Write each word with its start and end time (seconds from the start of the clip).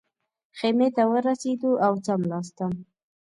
خیمې 0.57 0.89
ته 0.95 1.03
ورسېدو 1.11 1.71
او 1.85 1.93
څملاستم. 2.05 2.73